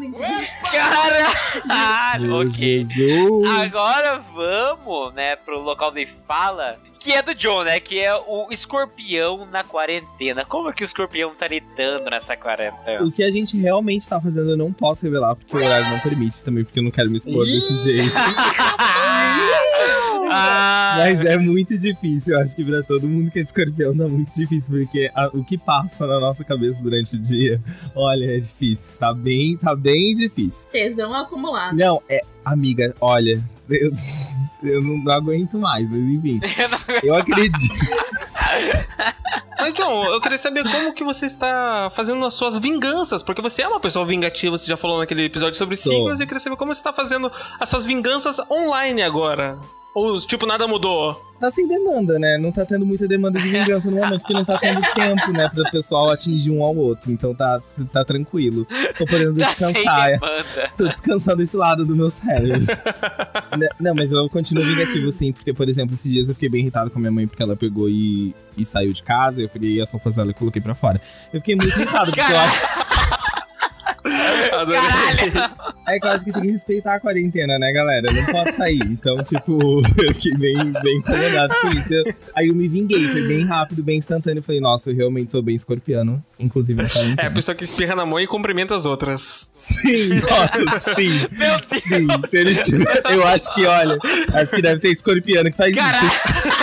[0.69, 2.85] Caralho, ok.
[3.63, 8.49] Agora vamos, né, pro local de fala, que é do John, né, que é o
[8.51, 10.43] escorpião na quarentena.
[10.43, 13.01] Como que o escorpião tá lidando nessa quarentena?
[13.01, 15.99] O que a gente realmente tá fazendo eu não posso revelar, porque o horário não
[16.01, 18.11] permite também, porque eu não quero me expor desse jeito.
[20.31, 24.07] Ah, Mas é muito difícil, eu acho que pra todo mundo que é escorpião tá
[24.07, 27.61] muito difícil, porque a- o que passa na nossa cabeça durante o dia,
[27.95, 28.95] olha, é difícil.
[28.99, 30.67] Tá bem, tá bem difícil.
[30.71, 31.75] Tesão acumulado.
[31.75, 33.91] Não, é, amiga, olha, eu,
[34.63, 36.39] eu não aguento mais, mas enfim.
[37.03, 37.73] Eu acredito.
[39.75, 43.67] John, eu queria saber como que você está fazendo as suas vinganças, porque você é
[43.67, 45.91] uma pessoa vingativa, você já falou naquele episódio sobre Sou.
[45.91, 49.59] signos, e eu queria saber como você está fazendo as suas vinganças online agora.
[49.93, 51.29] Ou, tipo, nada mudou.
[51.39, 52.37] Tá sem demanda, né?
[52.37, 55.49] Não tá tendo muita demanda de vingança no momento, porque não tá tendo tempo, né,
[55.49, 57.11] pra pessoal atingir um ao outro.
[57.11, 58.67] Então tá, tá tranquilo.
[58.97, 60.19] Tô podendo tá descansar.
[60.19, 60.45] demanda.
[60.77, 62.65] Tô descansando esse lado do meu cérebro.
[63.57, 66.61] Né, não, mas eu continuo vingativo, sim, porque, por exemplo, esses dias eu fiquei bem
[66.61, 69.81] irritado com a minha mãe porque ela pegou e, e saiu de casa, eu peguei
[69.81, 71.01] as roupas dela e coloquei pra fora.
[71.33, 72.65] Eu fiquei muito irritado, porque eu acho,
[74.53, 74.79] Adorei.
[75.95, 78.11] É que eu acho que tem que respeitar a quarentena, né, galera?
[78.11, 78.81] Não pode sair.
[78.83, 81.93] Então, tipo, eu fiquei bem, bem incomodado com isso.
[81.93, 82.03] Eu-
[82.35, 84.39] aí eu me vinguei, foi bem rápido, bem instantâneo.
[84.39, 87.31] Eu falei, nossa, eu realmente sou bem escorpiano, inclusive na É a quarentena.
[87.31, 89.51] pessoa que espirra na mão e cumprimenta as outras.
[89.55, 91.27] Sim, nossa, sim.
[91.37, 91.83] Meu Deus!
[91.83, 93.97] Sim, se ele tiver, eu acho que, olha,
[94.33, 96.58] acho que deve ter escorpiano que faz isso.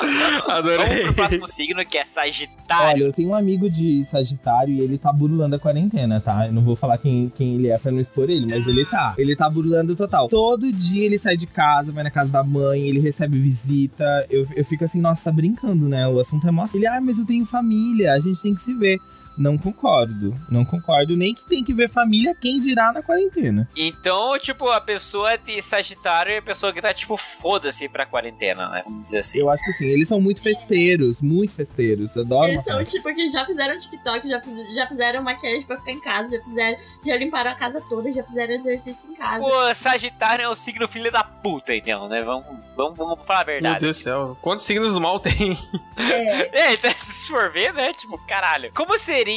[0.48, 0.86] Adorei.
[0.86, 3.06] Vamos pro próximo signo, que é Olha, Sagitário.
[3.06, 6.46] eu tenho um amigo de Sagitário e ele tá burlando a quarentena, tá?
[6.46, 9.14] Eu não vou falar quem, quem ele é pra não expor ele, mas ele tá.
[9.18, 10.28] Ele tá burlando total.
[10.28, 14.26] Todo dia ele sai de casa, vai na casa da mãe, ele recebe visita.
[14.30, 16.06] Eu, eu fico assim, nossa, tá brincando, né?
[16.08, 16.66] O assunto é mó.
[16.74, 18.98] Ele, ah, mas eu tenho família, a gente tem que se ver.
[19.40, 20.36] Não concordo.
[20.50, 21.16] Não concordo.
[21.16, 23.66] Nem que tem que ver família, quem dirá na quarentena.
[23.76, 28.68] Então, tipo, a pessoa de Sagitário é a pessoa que tá, tipo, foda-se pra quarentena,
[28.68, 28.82] né?
[28.84, 29.38] Vamos dizer assim.
[29.40, 32.16] Eu acho que assim, eles são muito festeiros, muito festeiros.
[32.16, 32.90] Adoram Eles são festa.
[32.98, 36.44] tipo que já fizeram TikTok, já, fiz- já fizeram maquiagem pra ficar em casa, já
[36.44, 39.40] fizeram, já limparam a casa toda, já fizeram exercício em casa.
[39.42, 42.20] Pô, Sagitário é o signo filho da puta, então, né?
[42.22, 42.44] Vamos,
[42.76, 43.80] vamos, vamos falar a Meu verdade.
[43.80, 44.38] Deus do céu.
[44.42, 45.56] Quantos signos do mal tem?
[45.96, 47.92] É, É, então, se for ver, né?
[47.94, 48.70] Tipo, caralho.
[48.74, 49.29] Como seria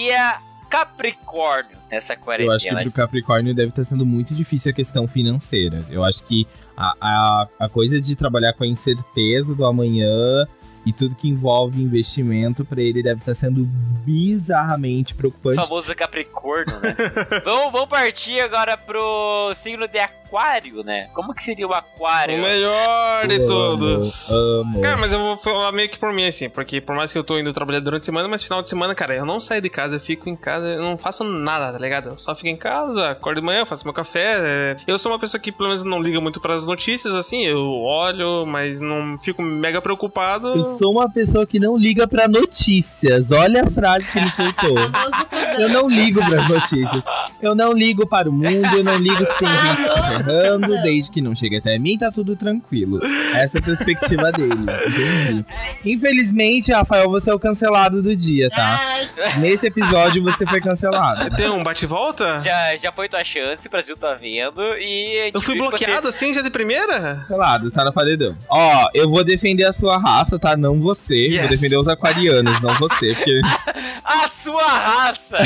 [0.69, 2.82] Capricórnio nessa Eu acho que quarentena?
[2.82, 5.86] pro Capricórnio deve estar sendo muito difícil a questão financeira.
[5.89, 10.47] Eu acho que a, a, a coisa de trabalhar com a incerteza do amanhã
[10.85, 13.65] e tudo que envolve investimento, pra ele deve estar sendo
[14.03, 15.55] bizarramente O preocupante.
[15.55, 16.95] famoso Capricórnio, né?
[17.45, 21.09] vamos, vamos partir agora pro signo de Aquário, né?
[21.13, 22.41] Como que seria o O Aquário?
[22.41, 24.29] melhor de Amo, todos.
[24.31, 24.81] amo.
[24.81, 27.23] Cara, mas eu vou falar meio que por mim, assim, porque por mais que eu
[27.23, 29.69] tô indo trabalhar durante a semana, mas final de semana, cara, eu não saio de
[29.69, 32.09] casa, eu fico em casa, eu não faço nada, tá ligado?
[32.09, 34.35] Eu só fico em casa, acordo de manhã, faço meu café.
[34.39, 34.75] é.
[34.87, 38.45] Eu sou uma pessoa que pelo menos não liga muito pras notícias, assim, eu olho,
[38.45, 40.47] mas não fico mega preocupado.
[40.49, 43.31] Eu sou uma pessoa que não liga pra notícias.
[43.31, 44.75] Olha a frase que ele soltou.
[45.59, 47.03] Eu não ligo pras notícias.
[47.43, 50.62] Eu não ligo para o mundo, eu não ligo se tem gente se Famoso ferrando,
[50.67, 50.82] cuzão.
[50.82, 52.99] desde que não chegue até mim, tá tudo tranquilo.
[53.36, 54.53] Essa é a perspectiva dele.
[54.53, 55.45] Entendi.
[55.86, 59.01] Infelizmente, Rafael, você é o cancelado do dia, tá?
[59.39, 61.36] Nesse episódio você foi cancelado.
[61.36, 62.39] Tem um bate-volta?
[62.39, 65.23] Já, já foi tua chance, o Brasil tá vendo e...
[65.25, 67.15] gente Eu fui que você- bloqueado assim já de primeira?
[67.21, 68.38] Cancelado, tá na paredão.
[68.49, 70.56] Ó, eu vou defender a sua raça, tá?
[70.56, 71.25] Não você.
[71.27, 71.39] Yes.
[71.41, 73.13] Vou defender os aquarianos, não você.
[73.13, 73.41] Porque
[74.06, 75.38] A sua raça!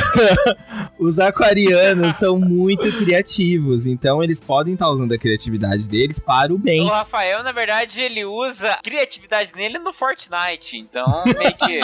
[1.00, 3.86] os aquarianos são muito criativos.
[3.86, 6.82] Então eles podem estar usando a criatividade deles para o bem.
[6.82, 10.78] O Rafael, na verdade, ele usa a criatividade nele no Fortnite.
[10.78, 11.80] Então, meio que.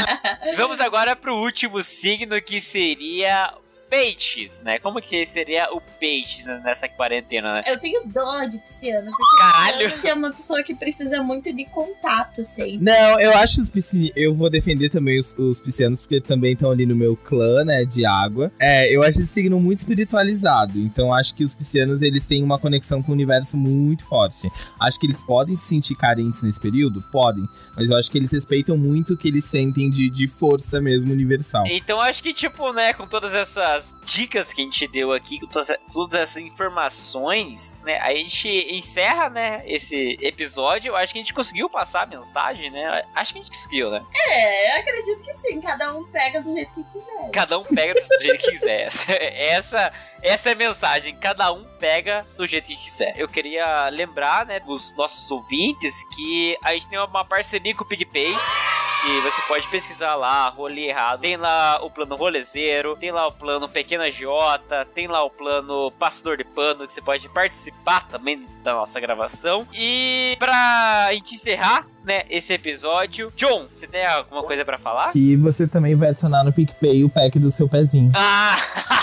[0.56, 3.52] Vamos agora pro último signo que seria
[3.94, 4.80] peixes, né?
[4.80, 7.60] Como que seria o peixes nessa quarentena, né?
[7.66, 9.92] eu tenho dó de pisciano, porque Caralho.
[9.92, 12.78] pisciano é uma pessoa que precisa muito de contato sempre.
[12.78, 14.12] Não, eu acho os piscianos.
[14.16, 17.84] Eu vou defender também os, os piscianos, porque também estão ali no meu clã, né?
[17.84, 18.50] De água.
[18.58, 20.78] É, eu acho esse signo muito espiritualizado.
[20.78, 24.50] Então acho que os piscianos eles têm uma conexão com o universo muito forte.
[24.80, 27.00] Acho que eles podem se sentir carentes nesse período?
[27.12, 27.44] Podem.
[27.76, 31.12] Mas eu acho que eles respeitam muito o que eles sentem de, de força mesmo
[31.12, 31.64] universal.
[31.66, 35.46] Então acho que, tipo, né, com todas essas dicas que a gente deu aqui, com
[35.46, 40.90] todas, todas essas informações, né, a gente encerra, né, esse episódio.
[40.90, 43.04] Eu acho que a gente conseguiu passar a mensagem, né?
[43.14, 44.00] Acho que a gente conseguiu, né?
[44.28, 47.30] É, eu acredito que sim, cada um pega do jeito que quiser.
[47.32, 48.88] Cada um pega do jeito que quiser.
[49.08, 49.92] Essa,
[50.24, 51.14] essa é a mensagem.
[51.14, 53.14] Cada um pega do jeito que quiser.
[53.16, 57.86] Eu queria lembrar, né, dos nossos ouvintes que a gente tem uma parceria com o
[57.86, 58.34] PicPay.
[59.04, 61.20] Que você pode pesquisar lá, rolê errado.
[61.20, 65.90] Tem lá o plano rolezeiro, tem lá o plano pequena Giota, tem lá o plano
[65.98, 69.68] passador de pano, que você pode participar também da nossa gravação.
[69.74, 75.10] E pra gente encerrar, né, esse episódio, John, você tem alguma coisa pra falar?
[75.14, 78.10] E você também vai adicionar no PicPay o pack do seu pezinho.
[78.14, 78.56] Ah!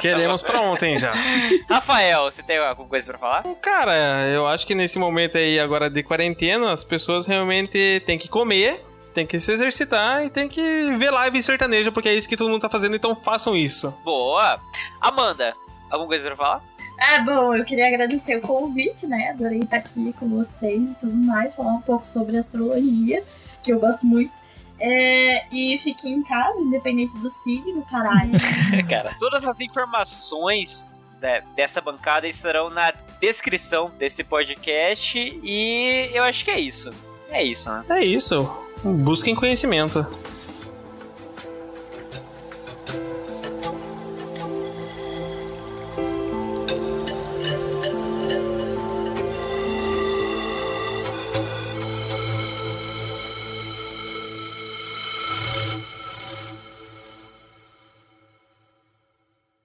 [0.00, 1.12] Queremos pra ontem já.
[1.68, 3.42] Rafael, você tem alguma coisa pra falar?
[3.60, 8.28] Cara, eu acho que nesse momento aí agora de quarentena, as pessoas realmente têm que
[8.28, 8.80] comer,
[9.14, 10.60] tem que se exercitar e tem que
[10.96, 13.96] ver live sertaneja, porque é isso que todo mundo tá fazendo, então façam isso.
[14.04, 14.60] Boa.
[15.00, 15.54] Amanda,
[15.90, 16.62] alguma coisa pra falar?
[16.98, 19.30] É, bom, eu queria agradecer o convite, né?
[19.30, 23.22] Adorei estar aqui com vocês e tudo mais, falar um pouco sobre astrologia,
[23.62, 24.32] que eu gosto muito.
[24.80, 28.32] É, e fiquem em casa, independente do signo, caralho.
[28.88, 36.44] Cara, todas as informações né, dessa bancada estarão na descrição desse podcast e eu acho
[36.44, 36.90] que é isso.
[37.30, 37.84] É isso, né?
[37.90, 38.48] É isso.
[38.82, 40.06] Busquem conhecimento.